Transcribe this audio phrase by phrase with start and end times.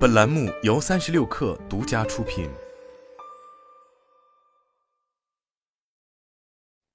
[0.00, 2.48] 本栏目由三十六氪独家出品。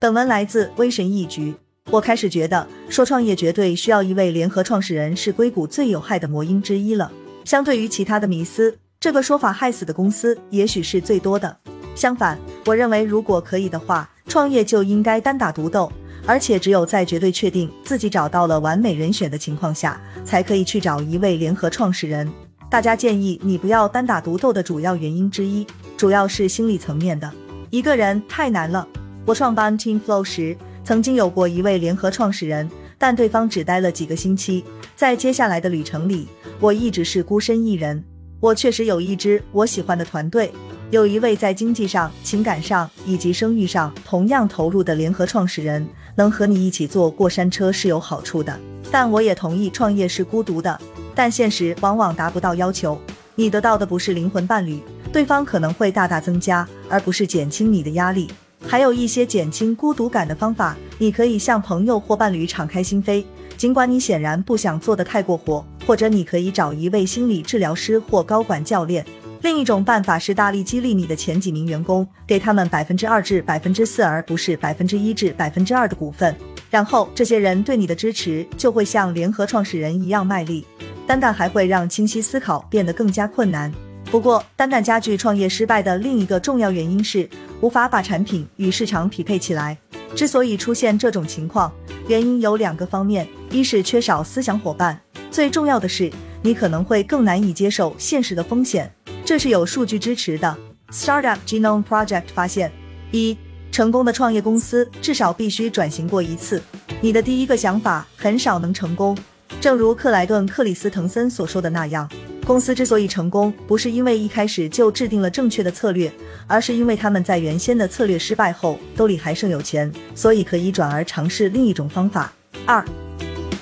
[0.00, 1.54] 本文来自微神一局。
[1.90, 7.12] 我开始觉得，说创业绝对需要一位联合创始人是硅谷最有害的魔音之一了。
[7.44, 11.54] 相对于其他的迷思，这个说法害死的公司也许是最多的。
[11.94, 15.92] 相反，我认为如果可以的话，创业就应该单打独斗，
[16.26, 22.32] 而且只有在绝对确定自己找到了完美人选的情况下，才可以去找一位联合创始人。
[22.74, 25.64] 大家建议你不要单打独斗的主要原因之一，
[25.96, 27.30] 主要是心理层面的。
[27.70, 28.84] 一个人太难了。
[29.24, 32.68] 我创办 Team Flow 时，曾经有过一位联合创始人，
[32.98, 34.64] 但对方只待了几个星期。
[34.96, 36.26] 在接下来的旅程里，
[36.58, 38.02] 我一直是孤身一人。
[38.40, 40.52] 我确实有一支我喜欢的团队，
[40.90, 48.58] 有一位在经济上、情感上以及声誉上同样投入的联合创始人，能和你一起坐过山车是有好处的。
[48.90, 50.76] 但我也同意创业是孤独的。
[51.14, 53.00] 但现实往往达不到要求，
[53.34, 54.80] 你得到的不是灵魂伴侣，
[55.12, 58.28] 对方可能会大大增加，而不是减轻你的压力。
[58.66, 63.24] 还有一些减轻孤独感的方法，你可以向朋友或伴侣敞开心扉，
[63.56, 69.04] 尽管你显然不想做得太过火，或者你可以找一位心理治疗师或高管教练。
[69.42, 76.34] 另一种办法是大力激励你的前几名员工，给他们百分之二至百分之四，而不是百分之一至百分之二的股份，
[76.70, 80.64] 然后这些人对你的支持就会像联合创始人一样卖力。
[81.06, 83.72] 单干还会让清晰思考变得更加困难。
[84.10, 87.28] 不过，单干加剧创业失败的另一个重要原因是
[87.60, 89.76] 无法把产品与市场匹配起来。
[90.14, 91.72] 之所以出现这种情况，
[92.06, 96.10] 原因有两个方面：一是缺少思想伙伴，最重要的是
[96.42, 98.90] 你可能会更难以接受现实的风险。
[99.24, 100.56] 这是有数据支持的。
[100.90, 102.70] Startup Genome Project 发现，
[103.10, 103.36] 一
[103.72, 106.62] 成功的创业公司至少必须转型过一次。
[107.00, 109.18] 你的第一个想法很少能成功。
[109.64, 112.06] 正如克莱顿·克里斯滕森所说的那样，
[112.44, 116.12] 公司之所以成功，不是因为一开始就制定了正确的策略，
[116.46, 122.30] 而是因为他们在原先的策略失败后，兜里还剩有钱，所以可以转而尝试另一种方法。
[122.66, 122.84] 二，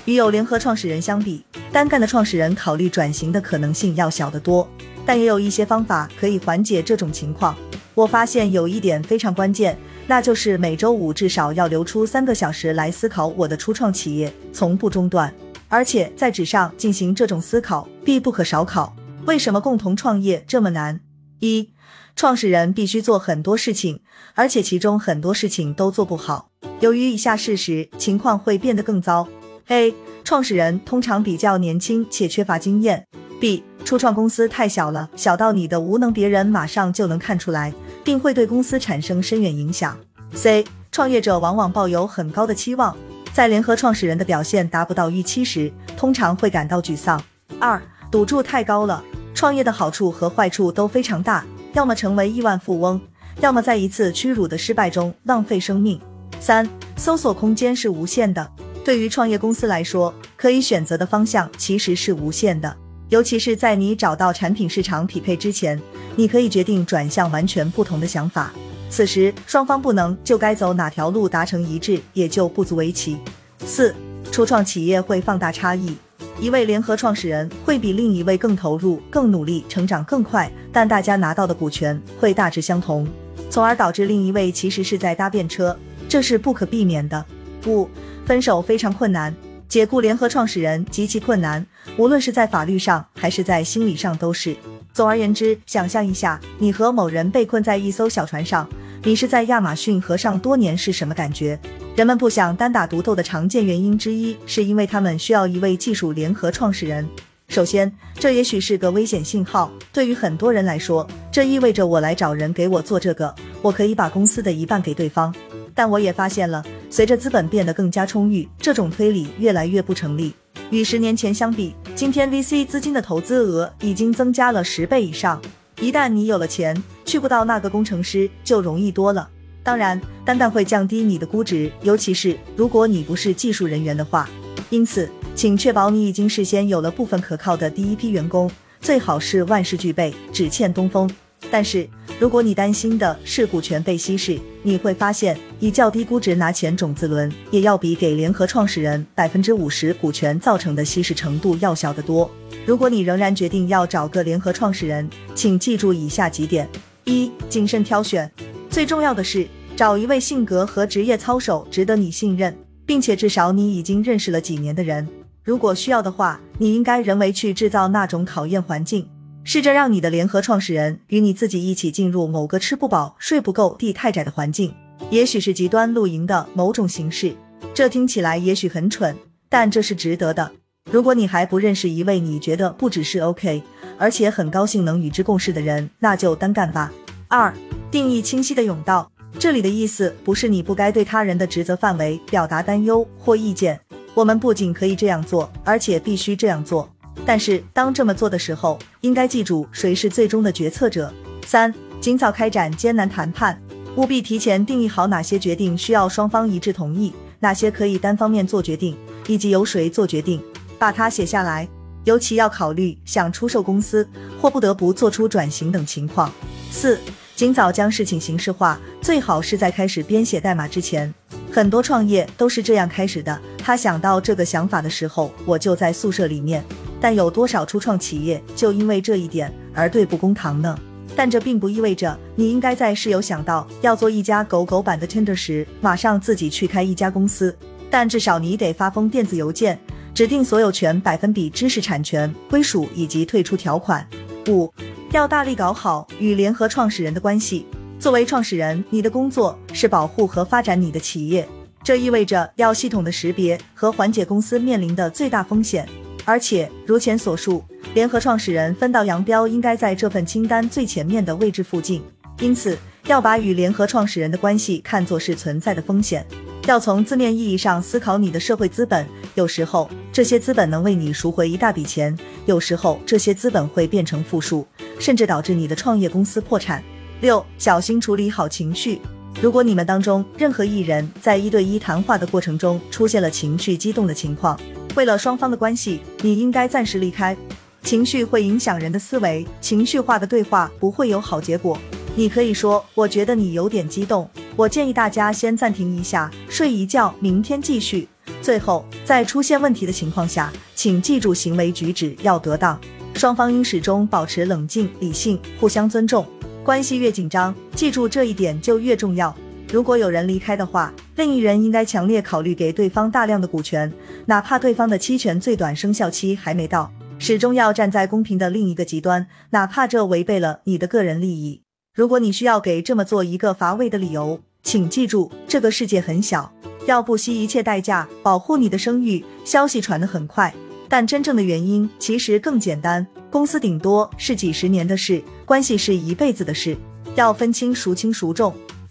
[0.03, 1.41] 与有联合创始人相比，
[1.71, 4.67] 单干的创始人考虑转型的可能性要小得多，
[5.05, 7.55] 但也有一些方法可以缓解这种情况。
[7.95, 15.33] 我发现有一点非常关键，那就是每周五至少要留出三个小时来思考我的初创企业，从不中断。
[15.73, 18.95] 而且在纸上进行这种思考必不可少考。
[19.25, 20.99] 为什么共同创业这么难？
[21.39, 21.71] 一，
[22.15, 24.01] 创始人必须做很多事情，
[24.35, 26.51] 而且其中很多事情都做不好。
[26.79, 29.27] 由于以下事实，情况会变得更糟。
[29.69, 33.07] A，创始人通常比较年轻且缺乏经验。
[33.41, 37.73] B，初创公司太小了，小到你的无能别人马上就能看出来，
[38.03, 39.97] 并会对公司产生深远影响。
[40.35, 42.95] C，创业者往往抱有很高的期望。
[43.33, 47.19] 在联合创始人的表现达不到预期时，通常会感到沮丧。
[47.59, 51.43] 二，赌注太高了，创业的好处和坏处都非常大，
[51.73, 53.01] 要么成为亿万富翁，
[53.41, 55.99] 要么在一次屈辱的失败中浪费生命。
[56.39, 58.47] 三，搜索空间是无限的，
[58.85, 62.77] 对于创业公司来说，可以选择的方向其实是无限的，
[63.09, 65.81] 尤其是在你找到产品市场匹配之前，
[66.15, 68.53] 你可以决定转向完全不同的想法。
[68.93, 73.17] 此时双方不能就该走哪条路达成一致，也就不足为奇。
[73.65, 73.91] 四，
[74.31, 75.97] 初创企业会放大差异，
[76.39, 83.07] 一位联合创始人会比另一位更投入、更努力、成长更快，但大家拿到的股权会大致相同，
[83.49, 85.75] 从而导致另一位其实是在搭便车，
[86.07, 87.25] 这是不可避免的。
[87.65, 87.89] 五，
[88.27, 89.33] 分手非常困难，
[89.67, 91.65] 解雇联合创始人极其困难，
[91.97, 94.55] 无论是在法律上还是在心理上都是。
[94.93, 98.69] 总而言之，想象一下，你和某人被困在一艘小船上。
[99.05, 101.59] 你是在亚马逊河上多年是什么感觉？
[101.93, 107.05] 人们不想单打独斗的常见原因之一，是因为他们需要一位技术联合创始人。
[107.49, 109.69] 首先，这也许是个危险信号。
[109.91, 115.35] 对于很多人来说，这意味着我来找人给我做这个，我可以把公司的一半给对方。
[115.75, 120.33] 但我也发现了，随着资本变得更加充裕，这种推理越来越不成立。
[120.69, 125.41] 与十年前相比，今天 VC 资金的投资额已经增加了十倍以上。
[125.83, 129.27] 一旦你有了钱，去不到那个工程师就容易多了。
[129.63, 134.29] 当然，单单会降低你的估值，尤其是如果你不是技术人员的话。
[134.69, 138.49] 因此，请确保你已经事先有了部分可靠的第一批员工，
[138.79, 141.09] 最好是万事俱备，只欠东风。
[141.51, 141.85] 但是，
[142.17, 152.29] 如果你担心的是股权被稀释，你会发现以较低估值拿钱种子轮，也要比给联合创始人百分之五十股权造成的稀释程度要小得多。
[152.65, 156.67] 如果你仍然决定要找个联合创始人，请记住以下几点：
[157.03, 158.31] 一、谨慎挑选，
[158.69, 159.45] 最重要的是
[159.75, 162.55] 找一位性格和职业操守值得你信任，
[162.85, 165.05] 并且至少你已经认识了几年的人。
[165.43, 169.05] 如果需要的话，你应该人为去制造那种考验环境。
[169.45, 174.73] 试着让你的联合创始人与你自己一起进入某个吃不饱、睡不够、地太窄的环境，
[175.09, 177.35] 也许是极端露营的某种形式。
[177.73, 179.15] 这听起来也许很蠢，
[179.49, 180.51] 但这是值得的。
[180.89, 183.61] 如果你还不认识一位你觉得不只是 OK，
[183.97, 186.91] 而且很高兴能与之共事的人，那就单干吧。
[187.27, 187.53] 二、
[187.91, 189.09] 定义清晰的甬道。
[189.39, 193.79] 这里的意思不是你不该对他人的职责范围表达担忧或意见。
[194.13, 196.87] 我们不仅可以这样做，而且必须这样做。
[197.25, 201.13] 但是当这么做的时候，应该记住谁是最终的决策者。
[201.45, 203.61] 三、尽早开展艰难谈判，
[203.95, 210.41] 务必提前定义好哪些决定需要双方一致同意，哪些可以单方面做决定，以及由谁做决定，
[210.77, 211.67] 把它写下来。
[212.05, 214.05] 尤其要考虑想出售公司
[214.41, 216.29] 或不得不做出转型等情况。
[216.69, 216.99] 四、
[217.33, 221.13] 尽早将事情形式化，最好是在开始编写代码之前。
[221.49, 223.39] 很多创业都是这样开始的。
[223.57, 226.61] 他想到这个想法的时候，我就在宿舍里面。
[227.03, 230.79] 但有多少初创企业就因为这一点而对簿公堂呢？
[231.17, 237.53] 但这并不意味着你应该在室友想到要做一家狗狗版的 Tinder 时，马上自己去开一家公司。
[237.89, 239.77] 但至少你得发封电子邮件，
[240.13, 244.07] 指定所有权、百分比、知识产权归属以及退出条款。
[244.47, 244.71] 五，
[245.11, 247.65] 要大力搞好与联合创始人的关系。
[247.99, 251.45] 作为创始人，你的工作是保护和发展你的企业，
[251.83, 255.85] 这意味着要系统的识别和缓解公司面临的最大风险。
[256.25, 262.01] 而且，如前所述，联合创始人分道扬镳应该在这份清单最前面的位置附近。
[262.39, 262.77] 因此，
[263.07, 266.25] 要把与联合创始人的关系看作是存在的风险，
[266.65, 269.05] 要从字面意义上思考你的社会资本。
[269.35, 272.15] 有时候，这些资本能为你赎回一大笔钱；
[272.45, 274.65] 有时候，这些资本会变成负数，
[274.99, 276.83] 甚至导致你的创业公司破产。
[277.21, 279.01] 六，小心处理好情绪。
[279.41, 284.57] 如果你们当中任何一人在一对一谈话的过程中出现了情绪激动的情况，
[284.95, 287.35] 为了双方的关系，你应该暂时离开。
[287.83, 291.77] 情绪会影响人的思维，情绪化的对话不会有好结果。
[292.15, 298.07] 你可以说：“我觉得你有点激动，我建议大家先暂停一下，睡一觉，明天继续。”
[298.41, 302.79] 最后，在出现问题的情况下，请记住行为举止要得当，
[303.15, 306.25] 双方应始终保持冷静、理性，互相尊重。
[306.63, 309.35] 关系越紧张，记住这一点就越重要。
[309.69, 313.91] 如果有人离开的话，另一人应该强烈考虑给对方大量的股权，
[314.27, 321.63] 哪怕对方的期权最短生效期还没到，始终要站在公平的另一个极端，哪怕这违背了你的个人利益。
[321.93, 326.53] 如果你需要给这么做一个乏味的理由，请记住，这个世界很小，
[326.85, 329.25] 要不惜一切代价保护你的声誉。
[329.43, 330.53] 消息传得很快，
[330.93, 333.03] 但真正的原因其实更简单。
[333.31, 336.77] 公司顶多是几十年的事，关系是一辈子的事，
[337.15, 338.53] 要分清孰轻孰重。